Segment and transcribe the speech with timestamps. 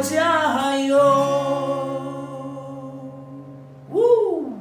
[0.00, 0.96] 加油。
[3.90, 4.52] 呜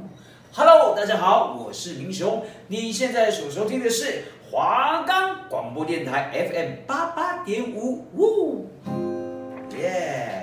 [0.54, 8.68] ，Hello，大家好，我是明雄，你现在所收听的是华冈广播电台 FM 八八点五，呜，
[9.78, 10.43] 耶。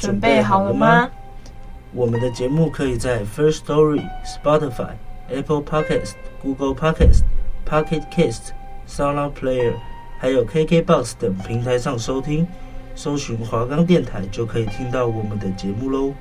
[0.00, 1.08] 准备好了吗？
[1.92, 4.92] 我们的节目可以在 First Story、Spotify、
[5.28, 7.22] Apple Podcast、Google Podcast、
[7.68, 8.52] Pocket Cast、
[8.88, 9.74] Sound Player，
[10.18, 12.46] 还有 KKBox 等平台上收听。
[12.94, 16.12] 搜寻华冈电台就可以听到我们的节目喽。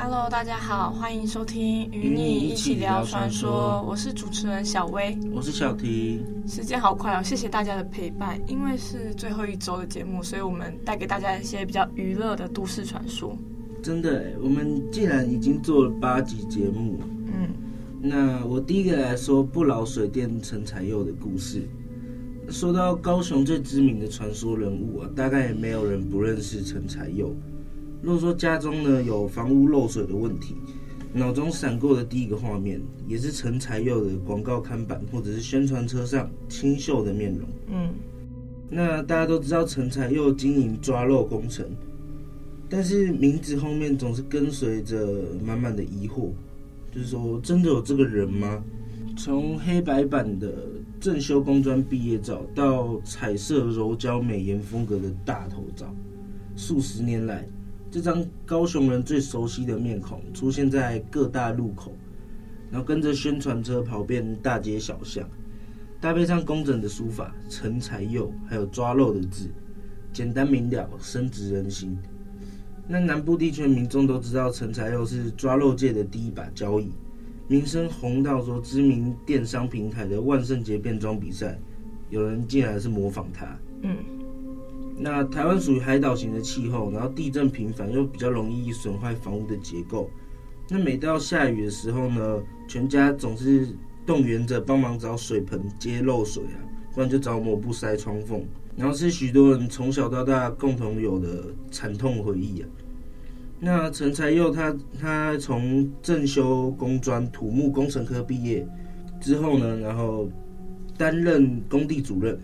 [0.00, 6.22] Hello，大家好，欢迎收听《与你一起聊传说》，我是主持人小薇，我是小提。
[6.46, 8.40] 时间好快哦，谢谢大家的陪伴。
[8.46, 13.36] 因为是最后一周的节目，所以我们带给大家一些比较娱乐的都市传说。
[13.82, 17.48] 真的，我们既然已经做了八集节目，嗯，
[18.00, 21.68] 那我第一个来说不老水电陈才佑的故事。
[22.48, 27.34] 说到高雄最知名的传说人物啊，大概也没有人不认识陈才佑。
[28.00, 30.54] 如果说家中呢有房屋漏水的问题，
[31.12, 37.48] 脑中闪过的第一个画面，也是陈才佑的广告看板或者是宣传车上清秀的面容。
[37.72, 37.94] 嗯，
[38.70, 41.66] 那大家都知道陈才佑经营抓漏工程，
[42.68, 46.30] 但是名字后面总是跟随着满满的疑惑，
[46.94, 48.62] 就是说真的有这个人吗？
[49.16, 50.52] 从黑白版的
[51.00, 55.92] 正修工专毕业照到彩色柔焦美颜风格的大头照，
[56.54, 57.44] 数十年来。
[57.90, 61.92] 这张高雄人最熟悉的面孔出现在各大路口，
[62.70, 65.26] 然后跟着宣传车跑遍大街小巷，
[65.98, 69.48] 搭配上工整的书法，陈才佑，还有抓漏的字，
[70.12, 71.98] 简单明了，深植人心。
[72.86, 76.92] 那南部地区民众都知道陈才佑是抓漏界的第一把交椅，
[77.48, 81.58] 名声红到说知名电商平台的万圣节变装比赛，
[82.10, 83.58] 有人竟然是模仿他。
[83.82, 83.96] 嗯。
[85.00, 90.10] 那台湾属于海岛型的气候，然后地震频繁，又比较容易损坏房屋的结构。
[90.68, 93.68] 那每到下雨的时候呢，全家总是
[94.04, 96.58] 动员着帮忙找水盆接漏水啊，
[96.94, 98.44] 不然就找抹布塞窗缝。
[98.76, 102.68] 然后是许多人从小到大共同有的惨痛回忆啊。
[103.60, 108.66] 那陈才佑他他从正修工专土木工程科毕业
[109.20, 110.28] 之后呢，然后
[110.96, 112.38] 担任工地主任。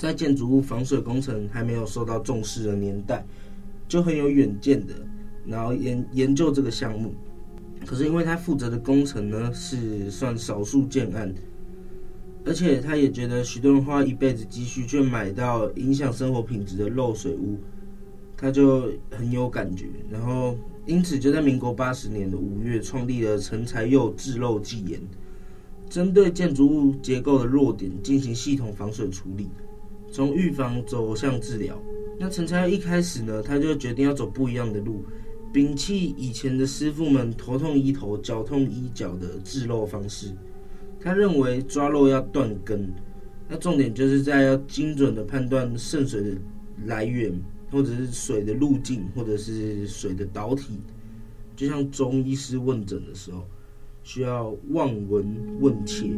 [0.00, 3.22] 在建筑物防水工程还没有受到重视的年代，
[3.86, 4.94] 就很有远见的，
[5.44, 7.12] 然后研研究这个项目。
[7.84, 11.34] 可是因为他负责的工程呢，是算少数建案，
[12.46, 17.58] 而且他也觉得许多人花一辈子积蓄却买到影响生活品质的漏水屋，
[18.38, 19.84] 他就很有感觉。
[20.10, 20.56] 然后
[20.86, 24.98] 因此就在民国八十年的五月，创立了陈才佑治漏技研，
[25.90, 29.50] 针对建筑物结构的弱点进行系统防水处理。
[30.10, 31.80] 从预防走向治疗，
[32.18, 35.04] 那陈才一开始呢，他就决定要走不一样的路，
[35.52, 40.34] 摒弃以前的师傅们头痛医头、脚痛医脚的治漏方式。
[41.00, 42.92] 他认为抓漏要断根，
[43.48, 46.36] 那重点就是在要精准的判断渗水的
[46.84, 47.32] 来源，
[47.70, 50.80] 或者是水的路径，或者是水的导体，
[51.56, 53.46] 就像中医师问诊的时候。
[54.02, 55.26] 需要望闻
[55.60, 56.10] 问切，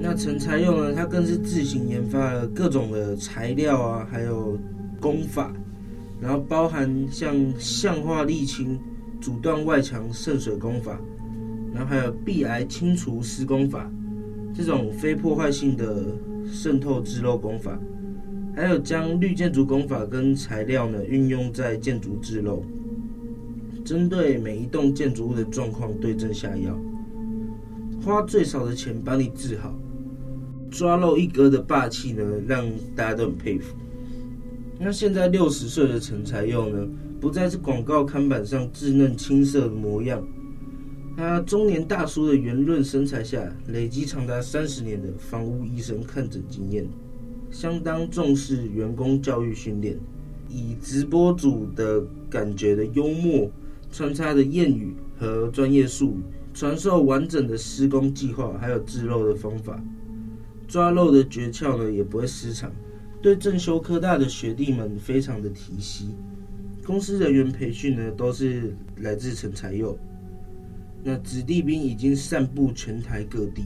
[0.00, 0.94] 那陈才佑呢？
[0.94, 4.58] 他更是自行研发了各种的材料啊，还有
[5.00, 5.52] 工法，
[6.20, 8.78] 然后包含像象化沥青、
[9.20, 11.00] 阻断外墙渗水工法，
[11.74, 13.90] 然后还有壁癌清除施工法，
[14.54, 16.06] 这种非破坏性的
[16.46, 17.78] 渗透滞漏工法，
[18.54, 22.62] 还有将绿建筑工法跟材料呢运用在建筑制漏。
[23.84, 26.78] 针对每一栋建筑物的状况对症下药，
[28.04, 29.72] 花最少的钱把你治好，
[30.70, 32.66] 抓漏一格的霸气呢，让
[32.96, 33.76] 大家都很佩服。
[34.78, 36.88] 那现在六十岁的陈才佑呢，
[37.20, 40.20] 不再是广告看板上稚嫩青涩的模样，
[41.16, 46.84] 他中年大叔的圆润身材下，累积长达三十年的房屋医生看诊经验，
[47.52, 49.96] 相当重视员工教育训练，
[50.48, 53.48] 以直播主的感觉的幽默，
[53.92, 56.22] 穿插的谚语和专业术语，
[56.54, 59.80] 传授完整的施工计划，还有治漏的方法，
[60.68, 62.70] 抓漏的诀窍呢，也不会失常。
[63.20, 66.06] 对正修科大的学弟们非常的提携，
[66.84, 69.96] 公司人员培训呢都是来自陈才佑，
[71.02, 73.64] 那子弟兵已经散布全台各地，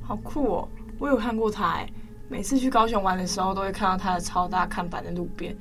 [0.00, 0.68] 好酷哦！
[0.98, 1.90] 我有看过他哎，
[2.28, 5.56] 每次去高雄玩的时候都会看到他的超大看板在路边，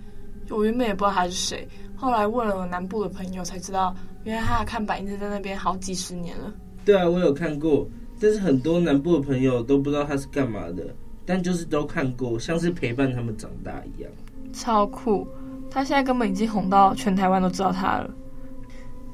[0.49, 3.95] 我原本也不知道他是谁，后来问了南部的朋友才知道，
[4.27, 6.53] 原来他的看板一直在那边好几十年了。
[6.83, 7.87] 对啊，我有看过，
[8.19, 10.93] 但是很多南部的朋友都不知道他是干嘛的。
[11.25, 14.11] 但就是都看过，像是陪伴他们长大一样，
[14.51, 15.25] 超酷。
[15.71, 18.09] 他现在根本已经红到全台湾都知道他了。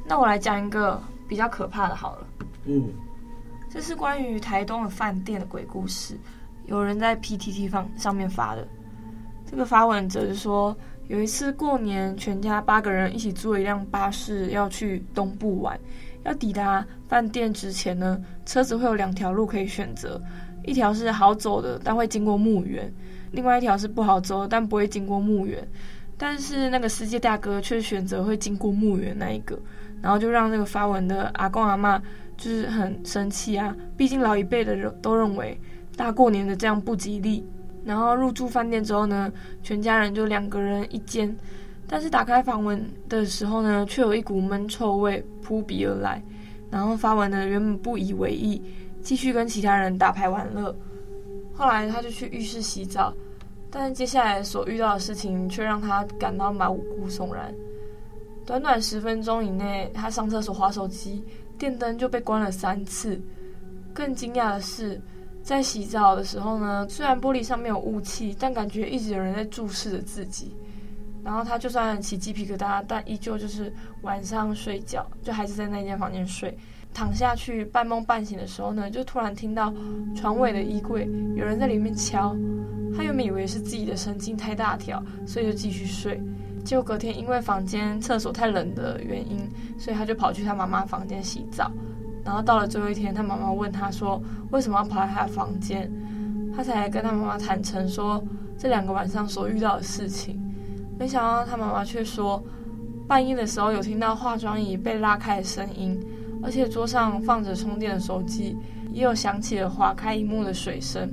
[0.08, 2.28] 那我来讲一个比较可怕的，好了。
[2.66, 2.90] 嗯，
[3.70, 6.18] 这是关于台东的饭店的鬼故事，
[6.66, 8.68] 有人在 PTT 上上面发的。
[9.46, 10.76] 这个发文者就说，
[11.08, 15.78] 有一次过年，全家八个人一起坐一辆巴士要去东部玩，
[16.24, 20.22] 要抵达饭店之前呢，车子会有两条路可以选择。
[20.66, 22.86] 一条是好走的，但会经过墓园；
[23.32, 25.68] 另外一条是不好走，但不会经过墓园。
[26.18, 29.60] 但是那个司机大哥却选择会经过墓园那一个，
[30.02, 32.02] 然后就让那个发文的阿公阿妈
[32.38, 33.76] 就是很生气啊。
[33.98, 35.60] 毕竟老一辈的人都认为
[35.98, 37.46] 大过年的这样不吉利。
[37.86, 39.32] 然后入住饭店之后呢，
[39.62, 41.36] 全家人就两个人一间，
[41.88, 46.22] 但是打开房门的时候呢，却有一股闷臭味扑鼻而来。
[46.72, 48.62] 然后发文的原本不以为意。
[49.02, 50.74] 继续跟其他人打牌玩乐，
[51.54, 53.14] 后来他就去浴室洗澡，
[53.70, 57.54] 但接下来所遇到的事情却让他感到毛骨悚然。
[58.46, 61.22] 短短十分钟以内，他上厕所滑手机，
[61.60, 63.22] 电灯就被关了三次。
[63.94, 65.02] 更惊讶的是，
[65.44, 70.56] 在洗澡的时候呢，虽然玻璃上没有雾气，但感觉一直有人在注视着自己。
[71.24, 76.58] 然后他就算起鸡皮疙瘩，但依旧就是晚上睡觉，就还是在那间房间睡。
[76.94, 79.74] 躺下去半梦半醒的时候呢，就突然听到
[80.16, 82.36] 床尾的衣柜有人在里面敲。
[82.96, 86.22] 他原本以为是自己的神经太大条，所以就继续睡。
[86.64, 89.40] 结果隔天因为房间厕所太冷的原因，
[89.80, 91.72] 所以他就跑去他妈妈房间洗澡。
[92.24, 94.22] 然后到了最后一天，他妈妈问他说
[94.52, 95.92] ：“为什么要跑来他的房间？”
[96.56, 98.24] 他才跟他妈妈坦诚说
[98.58, 100.40] 这两个晚上所遇到的事情。
[100.98, 102.42] 没想到他妈妈却说，
[103.08, 106.00] 半夜的时候有听到化妆椅被拉开的声音。
[106.46, 108.58] 而且桌上放着充电的手机，
[108.92, 111.10] 也有响起了划开萤幕的水声。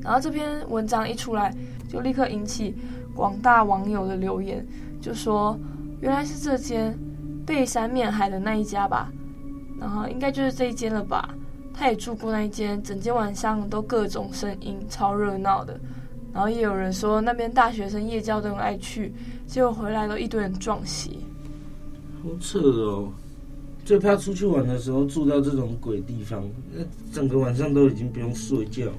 [0.00, 1.52] 然后这篇文章一出来，
[1.88, 2.76] 就立刻引起
[3.12, 4.64] 广大网友的留言，
[5.00, 5.58] 就说
[6.00, 6.96] 原来是这间
[7.44, 9.10] 背山面海的那一家吧，
[9.80, 11.34] 然后应该就是这一间了吧。
[11.72, 15.80] 他也住过那一间，整间晚上都各种声音，超热闹的。
[16.32, 19.12] 然后也有人说那边大学生夜校都很爱去，
[19.46, 21.10] 结果回来都一堆人撞邪，
[22.22, 23.08] 好扯哦。
[23.82, 28.92] 最怕出去玩的时候住到这种鬼地方，那整个晚上都已经不用睡觉了。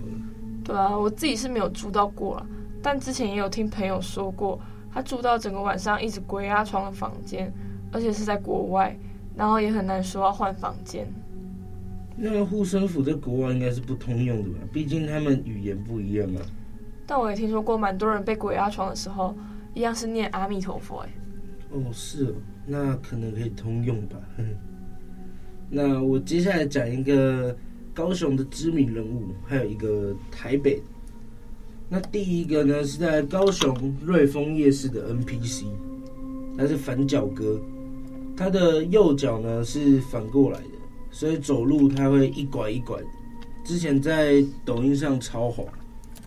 [0.63, 2.45] 对啊，我自己是没有住到过了，
[2.81, 4.59] 但之前也有听朋友说过，
[4.91, 7.53] 他住到整个晚上一直鬼压床的房间，
[7.91, 8.97] 而且是在国外，
[9.35, 11.07] 然后也很难说要换房间。
[12.15, 14.59] 那个护身符在国外应该是不通用的吧？
[14.71, 16.41] 毕竟他们语言不一样嘛。
[17.07, 19.35] 但我也听说过，蛮多人被鬼压床的时候，
[19.73, 20.99] 一样是念阿弥陀佛。
[20.99, 21.09] 哎，
[21.71, 22.33] 哦，是哦，
[22.67, 24.17] 那可能可以通用吧。
[25.69, 27.55] 那我接下来讲一个
[27.93, 30.81] 高雄的知名人物，还有一个台北。
[31.89, 35.65] 那第一个呢是在高雄瑞丰夜市的 NPC，
[36.57, 37.59] 他是反角哥，
[38.41, 40.65] 他的右脚呢是反过来的，
[41.11, 43.05] 所以走路他会一拐一拐的。
[43.63, 45.67] 之前在抖音上超红，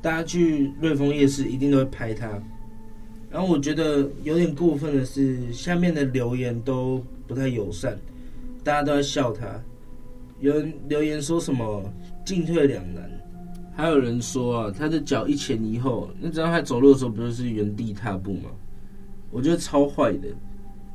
[0.01, 2.41] 大家去瑞丰夜市一定都会拍他。
[3.29, 7.99] 然后我觉得有点过分的是，下面的留言都不太友善。
[8.63, 9.61] 大家都在笑他，
[10.39, 11.83] 有人留言说什么
[12.25, 13.11] 进退两难，
[13.75, 18.51] 还有人说啊，他的脚一前一后，那这样他走路的时候不就是原地踏步吗？
[19.33, 20.29] 我觉得超坏的。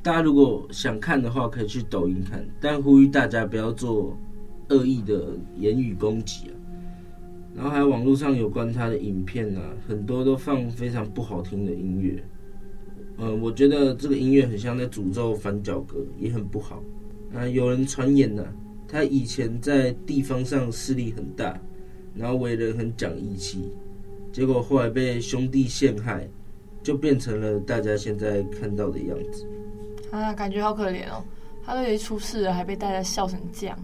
[0.02, 4.18] 大家如果想看的话，可以去抖音看，但呼吁大家不要做
[4.70, 6.54] 恶意的言语攻击啊。
[7.56, 12.24] 然后还有网络上有关他的影片啊，很多都放非常不好听的音乐。
[13.18, 16.82] 嗯，我觉得这个音乐很像在诅咒反角哥，也很不好。
[17.34, 18.46] 啊，有人传言呢、
[18.88, 21.60] 他以前在地方上势力很大，
[22.16, 23.74] 然后为人很讲义气，
[24.32, 26.30] 结果后来被兄弟陷害，
[26.82, 29.46] 就变成了大家现在看到的样子。
[30.12, 31.24] 啊，感觉好可怜哦，
[31.64, 33.78] 他都已经出事了，还被大家笑成这样。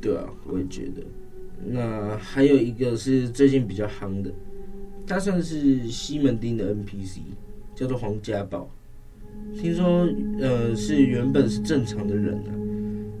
[0.00, 1.02] 对啊，我也觉得。
[1.66, 4.32] 那还有一个是最近比较夯的，
[5.06, 7.20] 他算是西门町的 NPC。
[7.76, 8.70] 叫做黄家宝，
[9.60, 12.54] 听说呃是原本是正常的人啊，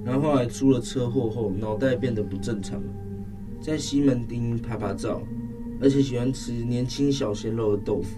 [0.04, 2.80] 然后后来出了车祸后脑袋变得不正常，
[3.60, 5.20] 在西门町拍拍照，
[5.80, 8.16] 而且喜欢吃年轻小鲜肉的豆腐。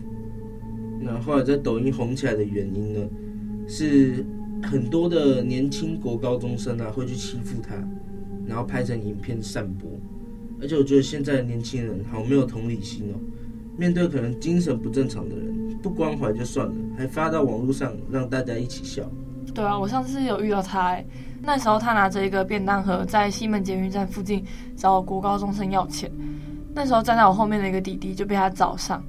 [1.00, 3.00] 那后来在抖音红起来的原因呢，
[3.68, 4.24] 是
[4.62, 7.74] 很多的年轻国高中生啊会去欺负他，
[8.46, 9.90] 然后拍成影片散播。
[10.60, 13.20] 而且我觉得现在的年轻人好没有同理心哦，
[13.76, 15.56] 面对可能精神不正常的人。
[15.82, 19.08] 不关怀就算了，还发到网络上让大家一起笑。
[19.54, 21.04] 对啊，我上次有遇到他，哎，
[21.42, 24.42] 那时候他拿着一个便当盒在西门捷运站附近
[24.74, 26.10] 找国高中生要钱。
[26.74, 29.04] 那时候站在我后面的一个弟弟就被他找上，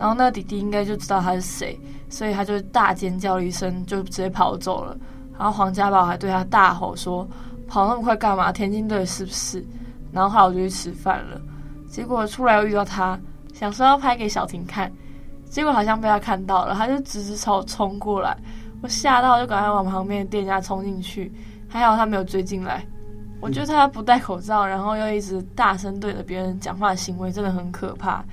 [0.00, 1.78] 然后那个弟弟应该就知道他是谁，
[2.08, 4.96] 所以他就大尖叫了一声，就直接跑走了。
[5.38, 7.28] 然后黄家宝还对他大吼说
[7.68, 8.50] ：“跑那么快干嘛？
[8.50, 9.62] 田径队是不是？”
[10.10, 11.38] 然后后来我就去吃饭了，
[11.86, 13.20] 结果出来又遇到他，
[13.52, 14.90] 想说要拍给小婷看。
[15.50, 18.34] 结果好像被他看到了，他就直直朝我冲过来，
[18.80, 21.30] 我吓到就赶快往旁边店家冲进去，
[21.68, 22.82] 还好他没有追进来。
[23.38, 28.24] 我觉得他不戴口罩，然后又一直大声对着别人讲话的行为真的很可怕。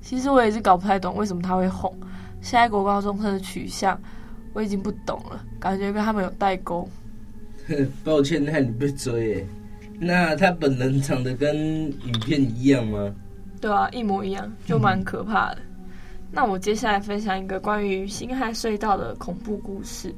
[0.00, 1.94] 其实我也是搞不太懂为什么他会红。
[2.40, 4.00] 现在国高中生的取向
[4.52, 6.88] 我已经不懂了，感觉跟他们有代沟。
[8.04, 9.46] 抱歉，害你被追耶？
[10.00, 13.12] 那他本人长得跟影片一样吗？
[13.60, 15.58] 对啊，一模一样，就蛮可怕的。
[16.30, 20.14] 那我接下来分享一个关于辛亥隧道的恐怖故事。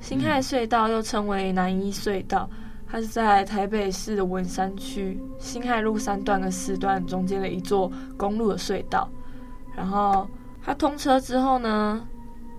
[0.00, 2.48] 辛亥隧道又称为南一隧道，
[2.94, 9.10] 它是在台北市的文山区新海路三段跟四段中间的一座公路的隧道。
[9.76, 10.28] 然后
[10.62, 12.06] 它通车之后呢，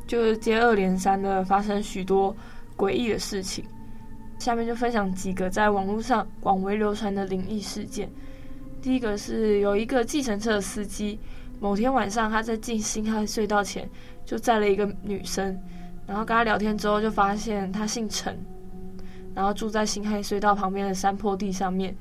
[0.05, 2.35] 就接二连三的发生许多
[2.75, 3.63] 诡异的事情。
[4.37, 8.11] 下面就分享几个在网络上广为流传的灵异事件。
[8.81, 11.17] 第一个是有一个计程车的司机。
[11.61, 13.89] 某天晚上，他在进新海隧道前
[14.25, 15.57] 就载了一个女生，
[16.05, 18.37] 然后跟她聊天之后，就发现她姓陈，
[19.35, 21.95] 然后住在新海隧道旁边的山坡地上面。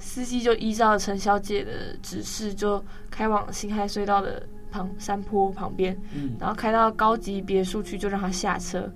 [0.00, 2.80] 司机就依照陈小姐的指示，就
[3.10, 4.40] 开往新海隧道的
[4.70, 5.96] 旁山坡旁边，
[6.38, 8.88] 然后开到高级别墅区，就让她下车，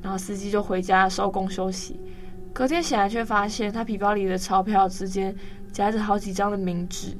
[0.00, 2.00] 然后司机就回家收工休息。
[2.54, 5.36] 隔天醒来，却发现他皮包里的钞票之间
[5.70, 7.14] 夹着好几张的冥纸。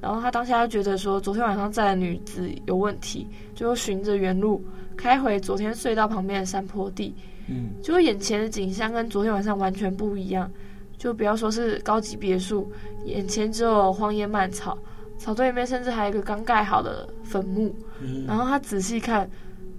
[0.00, 4.64] 然后他当下就觉得说，昨天晚上载的女子有问题，就循着原路
[4.96, 7.16] 开回昨天隧道旁边的山坡地。
[7.50, 10.50] 嗯，就眼前的景象跟昨天晚上完全不一样。
[10.96, 12.70] 就不要说是高级别墅，
[13.06, 14.76] 眼前只有荒野蔓草，
[15.16, 17.74] 草堆里面甚至还有一个刚盖好的坟墓。
[18.02, 19.26] 嗯，然后他仔细看，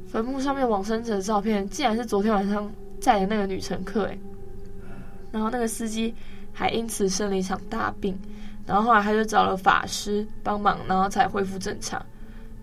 [0.08, 2.68] 坟墓上面往生者的照片，竟然是昨天晚上
[3.00, 4.06] 载的那个女乘客。
[4.06, 4.20] 诶，
[5.32, 6.12] 然后那个司机
[6.52, 8.18] 还因此生了一场大病。
[8.66, 12.04] 然后后来他就找了法师帮忙，然后才恢复正常。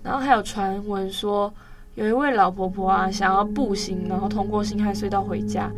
[0.02, 1.52] 然后还有传闻说，
[1.98, 5.68] 有一位老婆婆啊，想要步行，然后通过辛亥隧道回家，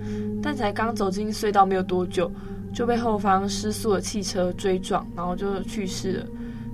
[0.42, 2.30] 但才刚走进隧道没有多久，
[2.74, 6.26] 就被后方失速的汽车追撞，然后就去世了。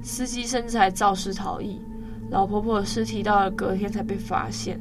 [0.02, 1.80] 司机甚至还肇事逃逸，
[2.28, 4.80] 老婆婆的尸体到了隔天才被发现。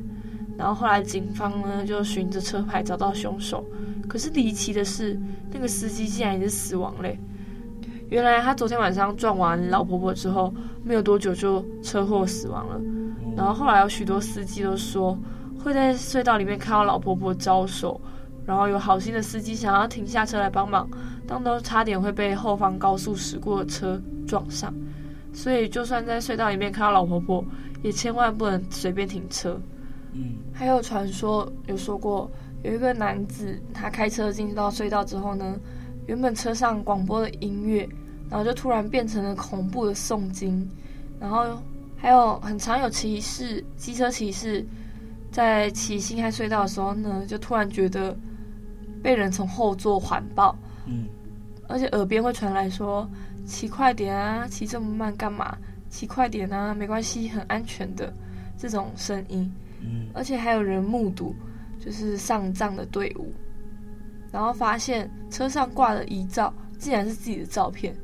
[0.57, 3.63] 然后后来警方呢就循着车牌找到凶手，
[4.07, 5.15] 可是离奇的是，
[5.51, 7.19] 那个司机竟然已经死亡嘞。
[8.10, 12.80] 原来他昨天晚上撞完老婆婆之后，没有多久就车祸死亡了。
[13.36, 15.18] 然后后来有许多司机都说
[15.64, 18.00] 会在隧道里面看到老婆婆招手，
[18.46, 20.88] 然后有好心的司机想要停下车来帮忙，
[21.28, 24.74] 但都差点会被后方高速驶过的车撞上。
[25.34, 27.44] 所以就算在隧道里面看到老婆婆，
[27.82, 29.60] 也千万不能随便停车。
[30.14, 32.30] 嗯，还有传说有说过，
[32.62, 35.56] 有一个男子他开车进到隧道之后呢。
[36.08, 37.88] 原本车上广播的音乐，
[38.30, 40.70] 然后就突然变成了恐怖的诵经，
[41.20, 41.62] 然后
[41.98, 44.66] 还有很常有骑士、机车骑士
[45.32, 48.16] 在骑辛亥隧道的时候呢，就突然觉得
[49.02, 51.06] 被人从后座环抱，嗯，
[51.68, 53.10] 而且耳边会传来说
[53.46, 55.58] ：“骑快点啊，骑这么慢干嘛？
[55.90, 58.14] 骑快点啊，没关系，很安全的。”
[58.58, 61.36] 这种声音，嗯，而且还有人目睹，
[61.78, 63.34] 就是上葬的队伍。
[64.36, 67.96] 然后发现车上挂的遗照竟然是自己的照片。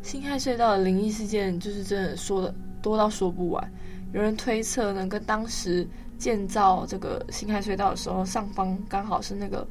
[0.00, 3.72] 辛亥隧道的灵异事件就是真的说的多到说不完。
[4.14, 9.68] 有人推测呢，跟当时建造这个辛亥隧道的时候，上方刚好是那个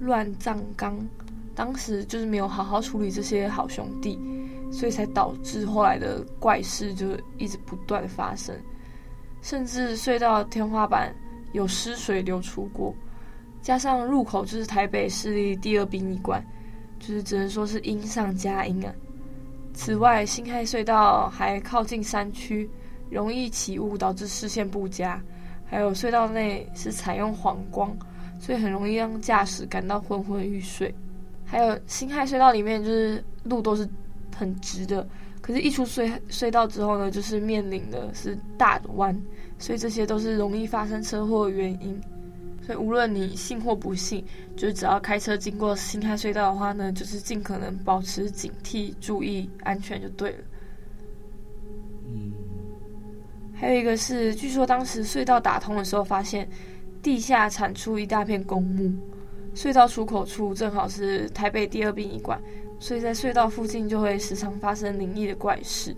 [0.00, 0.94] 乱葬岗，
[1.54, 4.18] 当时就是没有好好处理这些好兄弟，
[4.70, 8.54] 所以才导致后来的怪事就一直不断发生，
[9.40, 11.14] 甚至隧道天花板
[11.54, 12.94] 有湿水流出过，
[13.66, 16.40] 加上入口就是台北市立第二殡仪馆，
[17.00, 18.94] 就是只能说是阴上加阴啊。
[19.74, 22.70] 此外，辛亥隧道还靠近山区，
[23.10, 25.20] 容易起雾，导致视线不佳。
[25.64, 27.92] 还有隧道内是采用黄光，
[28.38, 30.94] 所以很容易让驾驶感到昏昏欲睡。
[31.44, 33.88] 还有辛亥隧道里面就是路都是
[34.36, 35.04] 很直的，
[35.40, 39.20] 可是，一出隧隧道之后呢，就是面临的是大弯，
[39.58, 42.00] 所以这些都是容易发生车祸的原因。
[42.66, 44.24] 所以无论你信或不信，
[44.56, 50.38] 就是只要开车经过新开隧道的话呢，就是尽可能保持警惕，注意安全就对了。
[52.08, 52.32] 嗯。
[53.54, 56.46] 还有一个是，据说当时隧道打通的时候，发现
[57.00, 58.92] 地下产出一大片公墓，
[59.54, 62.38] 隧道出口处正好是台北第二殡仪馆，
[62.80, 65.96] 所以在隧道附近就会时常发生灵异的怪事。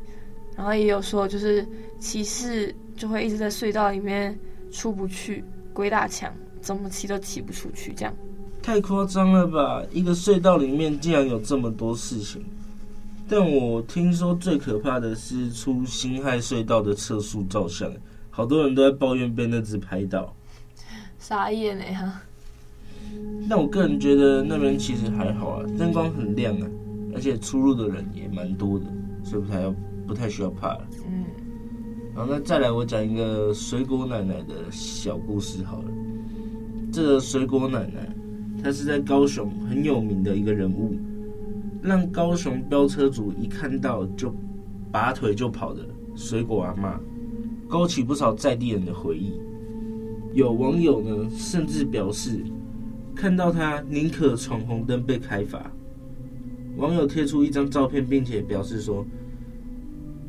[0.54, 1.66] 然后也有说，就是
[1.98, 4.38] 骑士就会一直在隧道里面
[4.70, 8.14] 出不去，鬼打墙，怎么骑都骑不出去，这样。
[8.62, 9.82] 太夸张了吧！
[9.90, 12.44] 一个隧道里面竟然有这么多事情。
[13.28, 17.90] 但我听说最可怕的是出辛亥隧道的测速照相，
[18.30, 20.34] 好多人都在抱怨被那只拍到，
[21.18, 22.20] 傻眼呢哈。
[23.48, 26.66] 但我个人觉得那边其实还好啊，灯光很亮啊，
[27.14, 28.86] 而且出入的人也蛮多的，
[29.22, 29.74] 所以不太要
[30.06, 30.86] 不太需要怕了。
[31.06, 31.24] 嗯。
[32.14, 35.90] 然后那再来我讲一个水果奶奶的小故事好了。
[36.90, 38.14] 这个水果奶奶，
[38.62, 40.96] 她是在高雄很有名的一个人物。
[41.80, 44.34] 让高雄飙车族一看到就
[44.90, 46.98] 拔腿就跑的水果阿嬷，
[47.68, 49.34] 勾起不少在地人的回忆。
[50.34, 52.42] 有网友呢，甚至表示
[53.14, 55.70] 看到她宁可闯红灯被开罚。
[56.76, 59.06] 网友贴出一张照片，并且表示说：“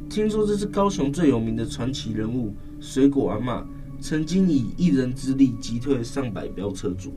[0.08, 3.64] 听说这是高雄最有名的传奇人物水果阿嬷，
[4.00, 7.14] 曾经以一人之力击退上百飙车族。”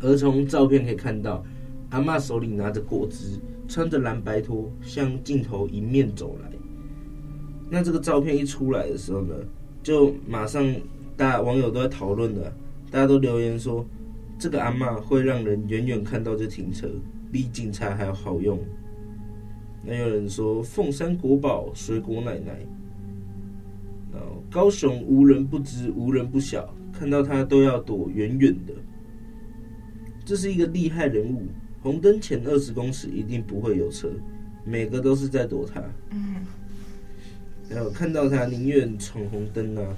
[0.00, 1.44] 而从照片可以看到。
[1.90, 6.52] 阿嬷手里拿着果汁，穿着蓝白拖，向镜头迎面走来。
[7.70, 9.34] 那这个照片一出来的时候呢，
[9.82, 10.70] 就马上
[11.16, 12.52] 大网友都在讨论了，
[12.90, 13.86] 大家都留言说，
[14.38, 16.86] 这个阿嬷会让人远远看到就停车，
[17.32, 18.58] 比警察还要好用。
[19.82, 22.66] 那有人说凤山国宝水果奶奶，
[24.12, 28.72] 然后高雄无人不知无人不晓，看到他都要躲远远的。
[30.24, 31.46] 这是一个厉害人物。
[31.80, 34.10] 红灯前二十公尺一定不会有车，
[34.64, 35.80] 每个都是在躲他。
[36.10, 36.36] 嗯，
[37.70, 39.96] 然后看到他宁愿闯红灯啊。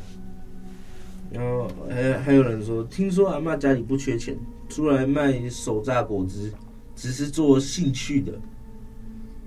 [1.33, 4.37] 然后还还有人说，听说阿嬷家里不缺钱，
[4.69, 6.53] 出来卖手榨果汁，
[6.95, 8.33] 只是做兴趣的。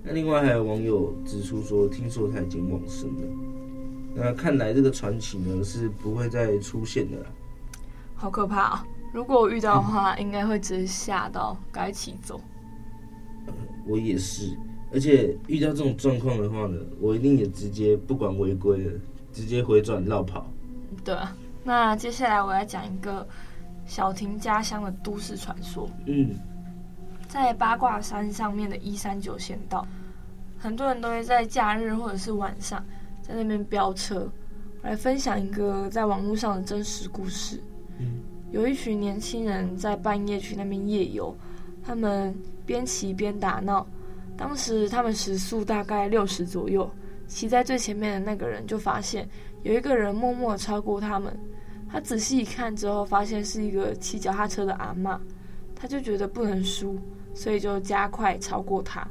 [0.02, 3.22] 那另外还有网友指出说，听说他已经往生了。
[4.14, 7.26] 那看来这个传奇呢是不会再出现的了。
[8.14, 8.86] 好可怕啊！
[9.12, 12.40] 如果我遇到的话，嗯、应该会直接吓到，该起走。
[13.86, 14.56] 我也是，
[14.92, 18.92] 而且遇到这种状况的话呢，我一定也直接不管违规了，
[19.32, 20.46] 直接回转绕跑。
[21.04, 23.26] 对啊，那接下来我要讲一个
[23.84, 25.88] 小婷家乡的都市传说。
[26.06, 26.30] 嗯，
[27.28, 29.86] 在八卦山上面的一三九县道，
[30.58, 32.82] 很多人都会在假日或者是晚上
[33.26, 34.30] 在那边飙车。
[34.82, 37.58] 我来分享一个在网络上的真实故事。
[37.98, 38.20] 嗯。
[38.50, 41.34] 有一群年轻人在半夜去那边夜游，
[41.82, 42.32] 他们
[42.64, 43.84] 边骑边打闹。
[44.36, 46.88] 当时他们时速大概六十左右，
[47.26, 49.28] 骑在最前面的那个人就发现
[49.62, 51.36] 有一个人默默超过他们。
[51.90, 55.18] 他仔细一看之后，发现是一个骑脚踏车的阿嬷，
[55.74, 56.98] 他就觉得不能输，
[57.34, 59.06] 所以就加快超过他。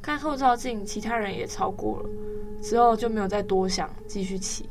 [0.00, 2.08] 看后照镜，其他人也超过了，
[2.60, 4.68] 之后就没有再多想，继续骑。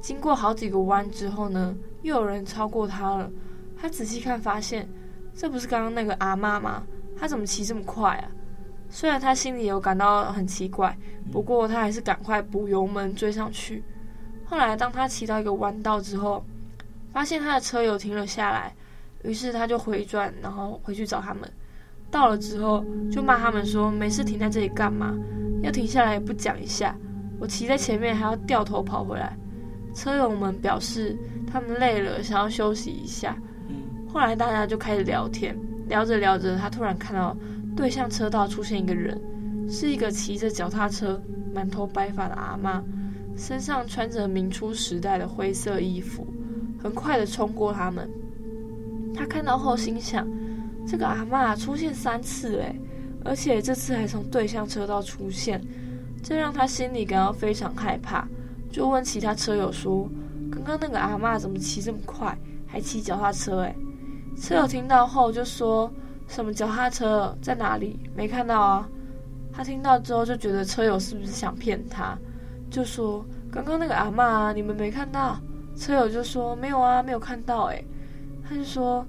[0.00, 3.30] 经过好几个弯之后呢，又有人超过他了。
[3.76, 4.88] 他仔细看，发现
[5.34, 6.82] 这不是刚刚那个阿妈吗？
[7.18, 8.28] 他怎么骑这么快啊？
[8.90, 10.96] 虽然他心里有感到很奇怪，
[11.32, 13.82] 不过他还是赶快补油门追上去。
[14.44, 16.44] 后来，当他骑到一个弯道之后，
[17.12, 18.74] 发现他的车友停了下来，
[19.22, 21.50] 于是他就回转，然后回去找他们。
[22.10, 25.14] 到了之后，就骂他们说：“没事停在这里干嘛？
[25.62, 26.96] 要停下来也不讲一下。
[27.38, 29.36] 我骑在前面还要掉头跑回来。”
[29.94, 31.16] 车友们表示
[31.46, 33.36] 他们累了，想要休息一下。
[34.12, 35.56] 后来大家就开始聊天，
[35.88, 37.36] 聊着聊着，他突然看到
[37.76, 39.20] 对向车道出现一个人，
[39.68, 41.20] 是一个骑着脚踏车、
[41.54, 42.82] 满头白发的阿妈，
[43.36, 46.26] 身上穿着明初时代的灰色衣服，
[46.82, 48.08] 很快的冲过他们。
[49.14, 50.26] 他看到后心想：
[50.84, 52.74] 这个阿妈出现三次诶，
[53.24, 55.60] 而且这次还从对向车道出现，
[56.24, 58.26] 这让他心里感到非常害怕，
[58.72, 60.08] 就问其他车友说
[60.50, 63.76] ：“刚刚那个阿嬷怎么骑这么快，还骑脚踏车？”诶，
[64.40, 65.92] 车友听到后就说
[66.26, 68.00] ：“什么脚踏车在哪里？
[68.16, 68.88] 没看到啊。”
[69.52, 72.18] 他听到之后就觉得车友是不是想骗他，
[72.70, 75.38] 就说：“刚刚那个阿嬷啊，你们没看到？”
[75.76, 77.84] 车友就说：“没有啊，没有看到。”诶，
[78.48, 79.06] 他就说：“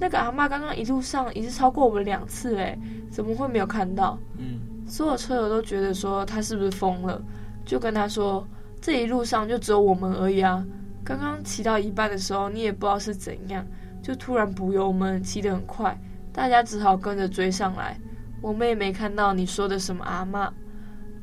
[0.00, 2.78] 那个阿嬷刚刚一路上已经超过我们两次，诶，
[3.12, 4.58] 怎么会没有看到？”嗯，
[4.90, 7.22] 所有车友都觉得说他是不是疯了，
[7.64, 8.44] 就跟他说
[8.82, 10.66] ：“这一路上就只有我们而已啊，
[11.04, 13.64] 刚刚骑到一半的时候，你也不知道是怎样，
[14.02, 15.96] 就突然补油门，骑得很快，
[16.32, 17.96] 大家只好跟着追上来。”
[18.42, 20.50] 我们也没看到你说的什么阿嬷。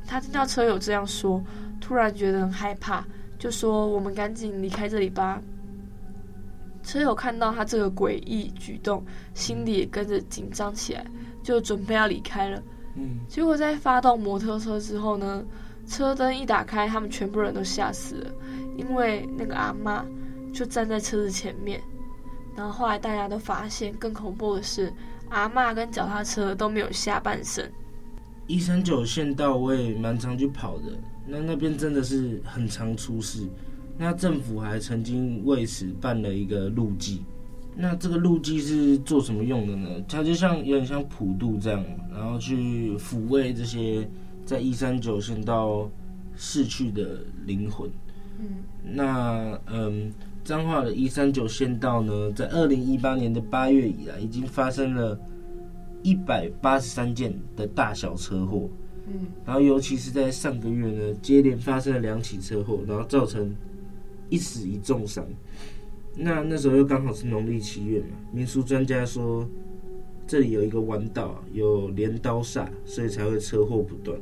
[0.06, 1.44] 他听到车友这样说，
[1.78, 3.04] 突然觉得很害怕，
[3.38, 5.42] 就说：“我们赶紧离开这里吧。”
[6.82, 9.04] 车友看到他这个诡异举动，
[9.34, 11.04] 心里也跟着紧张起来，
[11.42, 12.62] 就准备要离开了。
[12.98, 13.20] 嗯。
[13.28, 15.44] 结果在发动摩托车之后呢，
[15.86, 18.30] 车灯一打开，他们全部人都吓死了，
[18.76, 20.04] 因为那个阿妈
[20.52, 21.80] 就站在车子前面。
[22.56, 24.92] 然后后来大家都发现，更恐怖的是。
[25.30, 27.70] 阿妈跟脚踏车都没有下半身。
[28.46, 30.84] 一三九县道我也蛮常去跑的，
[31.26, 33.46] 那那边真的是很常出事。
[33.98, 37.22] 那政府还曾经为此办了一个路祭。
[37.80, 39.88] 那这个路基是做什么用的呢？
[40.08, 44.08] 它就像有点像普渡这样，然后去抚慰这些
[44.44, 45.88] 在一三九县道
[46.36, 47.88] 逝去的灵魂。
[48.40, 48.46] 嗯，
[48.82, 50.12] 那嗯。
[50.44, 55.20] 彰化的一三九县道呢，在二零一八年的八月以来，已经发生了
[56.02, 58.66] 一百八十三件的大小车祸。
[59.06, 63.54] 嗯，然后尤其是在上个月呢，接连发生了两起车祸，然后造成
[64.30, 65.22] 一死一重伤。
[66.18, 69.48] 那那时候又刚好是农历七月嘛，民俗专家说
[70.26, 74.18] 这里有一个弯道，有镰刀煞，所以才会车祸不断。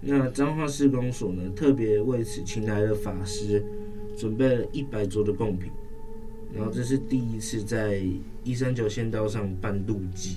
[0.00, 3.64] 那彰化市公所呢，特别为此请来了法师。
[4.14, 5.72] 准备了一百桌的贡品，
[6.54, 7.98] 然后这是第一次在
[8.44, 10.36] 一三九县道上办路祭。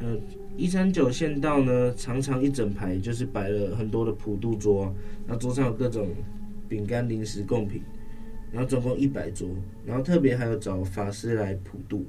[0.00, 0.20] 嗯，
[0.54, 4.94] 一三九县道呢，常常一整排就是摆了很多的普渡桌，
[5.26, 6.10] 那桌上有各种
[6.68, 7.82] 饼干、零食、贡品，
[8.54, 9.48] 然后总共一百桌，
[9.84, 12.06] 然后特别还有找法师来普渡。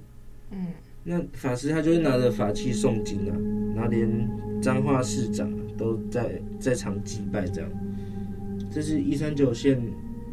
[0.51, 0.67] 嗯，
[1.03, 3.35] 那法师他就会拿着法器诵经啊，
[3.75, 4.07] 然后连
[4.61, 7.69] 彰化市长都在在场祭拜这样。
[8.71, 9.81] 这是一三九线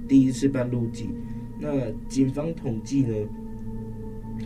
[0.07, 1.09] 第一次办路祭，
[1.59, 3.15] 那警方统计呢，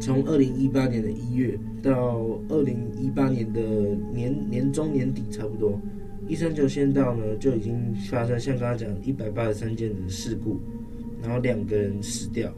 [0.00, 3.60] 从二零一八年的一月到二零一八年的
[4.12, 5.80] 年年中年底，差不多
[6.28, 10.60] 一三九县道呢就已经发生像刚刚讲一百八十三件的事故，
[11.22, 12.52] 然后两个人死掉，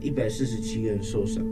[0.00, 1.44] 一百四十七个人受伤，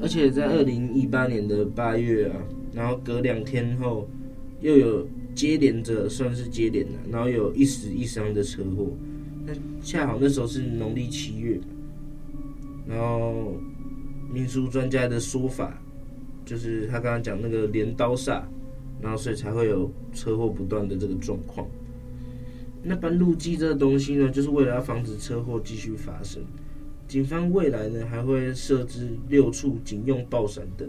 [0.00, 2.36] 而且在二零一八年的八月啊，
[2.72, 4.08] 然后隔两天后
[4.60, 5.06] 又有。
[5.36, 8.86] 接连着算是接连的，然后有一死一伤的车祸。
[9.44, 11.60] 那恰好那时候是农历七月，
[12.88, 13.52] 然后
[14.32, 15.78] 民俗专家的说法
[16.46, 18.44] 就是他刚刚讲那个镰刀煞，
[18.98, 21.68] 然后所以才会有车祸不断的这个状况。
[22.88, 26.42] 那办路基这个东西呢，就是为了要防止车祸继续发生。
[27.08, 30.88] 警方未来呢还会设置六处警用爆闪灯，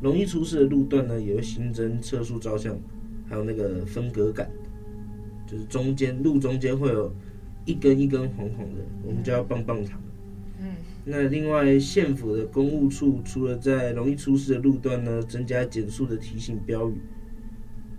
[0.00, 2.76] 容易出事的路段呢也会新增测速照相。
[3.26, 4.48] 还有那个分隔杆，
[5.46, 7.10] 就是中间路中间会有
[7.64, 9.98] 一根一根红红的，我们叫棒棒糖。
[10.60, 10.66] 嗯，
[11.06, 16.96] 那另外县府的公务处除了在容易出事的路段呢，增加减速的提醒标语，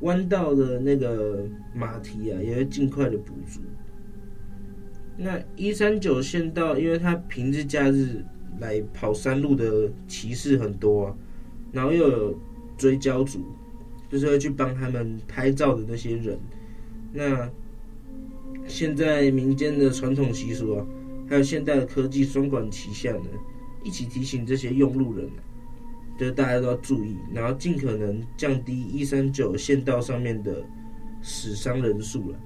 [0.01, 3.62] 弯道的那个马蹄啊，也会尽快的补足。
[5.17, 8.23] 那一三九县道，因为它平日假日
[8.60, 11.15] 来跑山路的骑士很多啊，
[11.71, 12.39] 然后又有
[12.77, 13.39] 追焦组。
[14.08, 16.39] 就是会去帮他们拍照的那些人，
[17.12, 17.49] 那
[18.67, 20.86] 现在民间的传统习俗啊，
[21.27, 23.25] 还有现代的科技双管齐下呢，
[23.84, 25.27] 一起提醒这些用路人，
[26.17, 30.63] 就是大家都要注意，然后尽可能降低一三九县道上面的
[31.21, 32.39] 死伤人数了。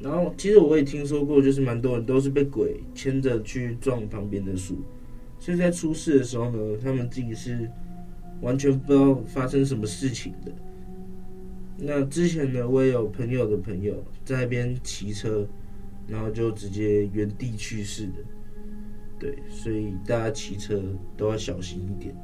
[0.00, 4.78] 然后其实我也听说过，就是蛮多人都是被鬼牵着去撞旁边的树，
[5.38, 7.70] 所以在出事的时候呢，他们自己是。
[8.40, 10.52] 完全不知道发生什么事情的。
[11.78, 15.46] 那之前呢，我也有朋友的朋友在那边骑车，
[16.06, 18.14] 然后就直接原地去世的。
[19.24, 20.78] 对，所以大家骑车
[21.16, 22.14] 都要小心一点。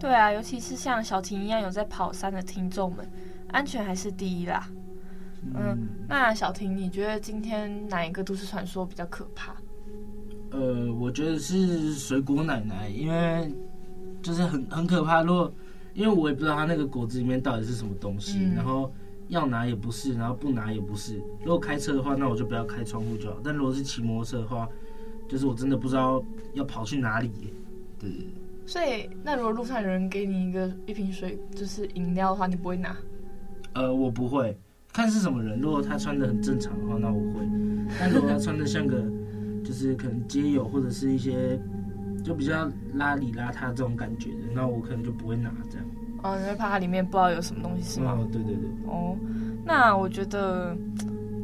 [0.00, 3.06] 对啊，尤其是像小婷一样有在跑山的听众们，
[3.48, 4.66] 安全还是第一啦。
[5.54, 5.76] 嗯，
[6.08, 9.54] 那小婷，你觉得今天哪一个都市传说比较可怕？
[10.52, 13.54] 呃，我觉得是水果奶奶，因为
[14.22, 15.22] 就是很很可怕。
[15.22, 15.52] 如果
[15.92, 18.90] 因为我也不知道它那个果子里面到底是什么东西，嗯、然后
[19.28, 21.22] 要拿也不是，然后不拿也不是。
[21.44, 23.38] 如果开车的话，那我就不要开窗户就好。
[23.44, 24.66] 但如果是骑摩托车的话，
[25.32, 27.30] 就是我真的不知道要跑去哪里。
[27.98, 28.10] 对。
[28.66, 32.94] 所以，那如果路上有人给你一个一瓶水，就是饮料的话，你不会拿？
[33.72, 34.54] 呃，我不会。
[34.92, 37.48] 看是什么人，如果他穿的很正常的话，那我会。
[37.98, 39.02] 但如果他穿的像个，
[39.64, 41.58] 就是可能街友或者是一些，
[42.22, 45.86] 就比较邋里邋遢这种感觉的，那我可能就不会拿这样。
[46.22, 48.18] 哦，你会怕它里面不知道有什么东西是吗？
[48.20, 48.68] 哦，对对对。
[48.86, 49.16] 哦，
[49.64, 50.76] 那我觉得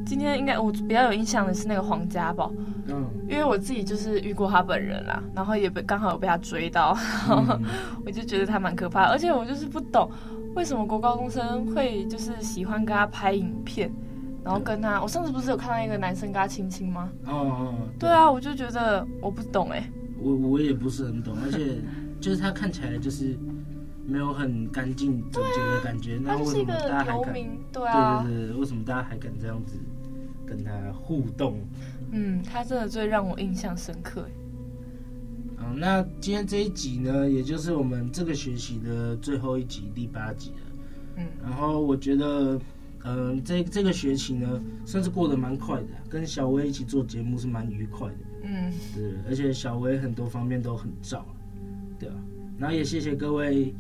[0.09, 2.51] 今天应该我比较有印象的是那个黄家宝，
[2.87, 6.97] 嗯，因为我自己就是遇过他本人啦，然后也被刚好有被他追到，
[7.29, 7.63] 嗯、
[8.07, 10.11] 我就觉得他蛮可怕的，而且我就是不懂。
[10.57, 13.93] 为什么国高中生会就是喜欢跟他拍影片，
[14.43, 15.01] 然后跟他？
[15.03, 17.11] 我上次不是有看到一个男生跟他亲亲吗？
[17.27, 19.87] 哦哦，对啊，我就觉得我不懂哎。
[20.19, 21.77] 我我也不是很懂，而且
[22.19, 23.39] 就是他看起来就是
[24.07, 26.19] 没有很干净整洁的感觉。
[26.21, 27.35] 那为什么大家还敢？
[27.71, 29.77] 对啊，对对对，为什么大家还敢这样子
[30.49, 31.59] 跟他互动？
[32.13, 34.27] 嗯，他真的最让我印象深刻。
[35.59, 40.57] 嗯，那今天这一集呢，也就是我们这个学期的最后一集，第八集了。
[41.17, 42.59] 嗯，然后我觉得，
[43.05, 48.19] 嗯，这这个学期呢，算是过得蛮快的，跟小薇一起做节目是蛮愉快的。
[48.45, 51.27] 嗯，对，而且小薇很多方面都很照，
[51.99, 52.15] 对啊。
[52.57, 53.75] 然后也谢谢各位，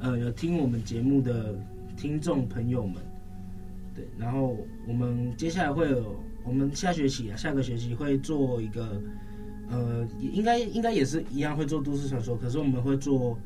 [0.00, 1.54] 呃，有听我们节目的
[1.96, 2.96] 听众朋友们。
[3.94, 9.00] 对，然后我们接下来会有，我们下学期啊，下个学期会做一个。
[9.72, 13.38] 呃，应该应该也是一样会做都市传说，可是我们会做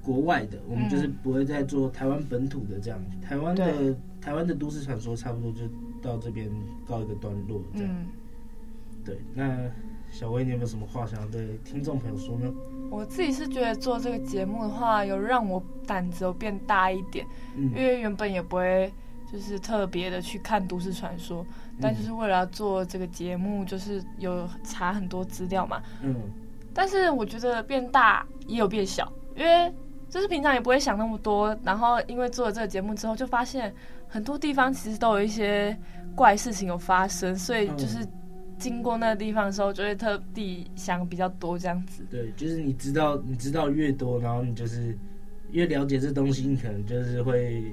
[0.00, 3.00] 国外的，我们就是不会再做台湾本土的这样。
[3.12, 5.62] 嗯、台湾的台湾的都市传说差不多就
[6.00, 6.48] 到这边
[6.86, 7.90] 告一个段落这样。
[7.90, 8.06] 嗯、
[9.04, 9.68] 对，那
[10.12, 12.54] 小薇，你有没有什么话想要对听众朋友说呢？
[12.88, 17.26] 我自己是觉得做这个节目的话，有让我胆子有变大一点，
[17.56, 18.92] 嗯、因为原本也不会。
[19.34, 21.44] 就是特别的去看都市传说，
[21.80, 25.82] 但就是为了要做这个节目，就是有查很多资料嘛。
[26.02, 26.14] 嗯。
[26.72, 29.74] 但是我觉得变大也有变小，因为
[30.08, 33.74] 就是平常也不会想那么多，然后因为做了这个节目之后，就发现
[34.06, 35.76] 很多地方其实都有一些
[36.14, 38.06] 怪事情有发生，所以就是
[38.56, 42.04] 经过那个地方的时候，就会特地想比较多这样子。
[42.08, 44.96] 对，就是你知道，你知道越多，然后你就是
[45.50, 47.64] 越了解这东西，你可能就是会。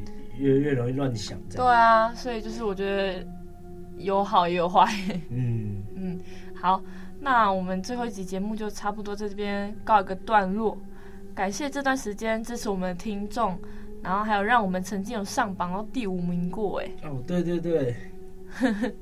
[0.42, 3.26] 越越容易乱想，对啊，所以就是我觉得
[3.98, 4.86] 有好也有坏。
[5.30, 6.20] 嗯 嗯，
[6.56, 6.82] 好，
[7.20, 10.78] 那我们最后一集节目就差不多在这边告一个段落。
[11.34, 13.58] 感谢这段时间支持我们的听众，
[14.02, 16.92] 然后还有让我们曾经有上榜到第五名过，哎。
[17.04, 17.96] 哦，对对对。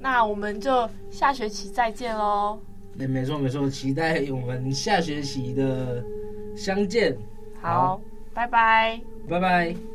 [0.00, 2.58] 那我们就下学期再见喽。
[2.96, 6.02] 对，没错没错，期待我们下学期的
[6.56, 7.16] 相见。
[7.60, 8.00] 好，好
[8.32, 9.00] 拜拜。
[9.28, 9.93] 拜拜。